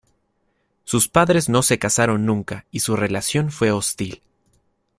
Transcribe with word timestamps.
Sus 0.83 1.07
padres 1.07 1.47
no 1.47 1.61
se 1.61 1.77
casaron 1.77 2.25
nunca 2.25 2.65
y 2.71 2.79
su 2.79 2.95
relación 2.95 3.51
fue 3.51 3.69
hostil. 3.71 4.23